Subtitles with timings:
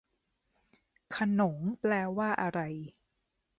[1.15, 2.59] ขนงแปลว่าอะไร